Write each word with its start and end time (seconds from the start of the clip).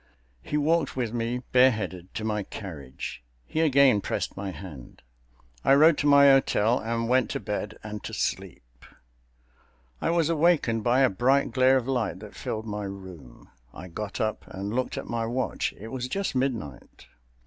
He 0.41 0.57
walked 0.57 0.95
with 0.95 1.13
me, 1.13 1.43
bareheaded, 1.51 2.11
to 2.15 2.23
my 2.23 2.41
carriage. 2.41 3.23
He 3.45 3.61
again 3.61 4.01
pressed 4.01 4.35
my 4.35 4.49
hand. 4.49 5.03
I 5.63 5.75
rode 5.75 5.99
to 5.99 6.07
my 6.07 6.25
hotel 6.25 6.79
and 6.79 7.07
went 7.07 7.29
to 7.29 7.39
bed, 7.39 7.77
and 7.83 8.03
to 8.05 8.11
sleep. 8.11 8.63
I 10.01 10.09
was 10.09 10.27
awakened 10.27 10.83
by 10.83 11.01
a 11.01 11.09
bright 11.11 11.51
glare 11.51 11.77
of 11.77 11.87
light 11.87 12.17
that 12.21 12.35
filled 12.35 12.65
my 12.65 12.85
room. 12.85 13.51
I 13.75 13.89
got 13.89 14.19
up 14.19 14.43
and 14.47 14.73
looked 14.73 14.97
at 14.97 15.05
my 15.05 15.27
watch. 15.27 15.71
It 15.77 15.89
was 15.89 16.07
just 16.07 16.33
midnight. 16.33 17.05